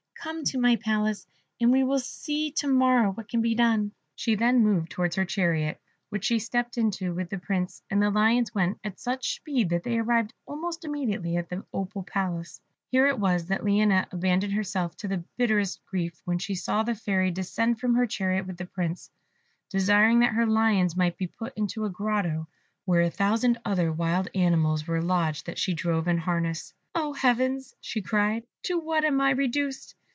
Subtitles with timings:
[0.23, 1.25] Come to my palace,
[1.59, 5.25] and we will see to morrow what can be done." She then moved towards her
[5.25, 9.69] chariot, which she stepped into with the Prince, and the Lions went at such speed
[9.69, 12.61] that they arrived almost immediately at the Opal Palace.
[12.91, 16.93] Here it was that Lionette abandoned herself to the bitterest grief when she saw the
[16.93, 19.09] Fairy descend from her chariot with the Prince,
[19.71, 22.47] desiring that her lions might be put into a grotto
[22.85, 26.75] where a thousand other wild animals were lodged that she drove in harness.
[26.93, 29.95] "Oh, Heavens!" she cried, "to what am I reduced?"